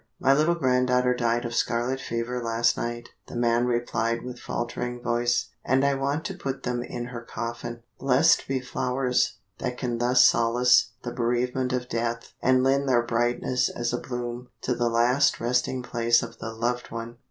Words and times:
"'My 0.19 0.33
little 0.33 0.55
granddaughter 0.55 1.13
died 1.13 1.45
of 1.45 1.53
scarlet 1.53 1.99
fever 1.99 2.41
last 2.43 2.75
night,' 2.75 3.09
the 3.27 3.35
man 3.35 3.67
replied 3.67 4.23
with 4.23 4.39
faltering 4.39 4.99
voice, 4.99 5.51
'and 5.63 5.85
I 5.85 5.93
want 5.93 6.25
to 6.25 6.33
put 6.33 6.63
them 6.63 6.81
in 6.81 7.05
her 7.09 7.21
coffin.' 7.21 7.83
"Blessed 7.99 8.47
be 8.47 8.61
flowers, 8.61 9.37
that 9.59 9.77
can 9.77 9.99
thus 9.99 10.25
solace 10.25 10.93
the 11.03 11.11
bereavement 11.11 11.71
of 11.71 11.87
death 11.87 12.33
and 12.41 12.63
lend 12.63 12.89
their 12.89 13.03
brightness 13.03 13.69
as 13.69 13.93
a 13.93 13.99
bloom, 13.99 14.47
to 14.61 14.73
the 14.73 14.89
last 14.89 15.39
resting 15.39 15.83
place 15.83 16.23
of 16.23 16.39
the 16.39 16.51
loved 16.51 16.89
one." 16.89 17.17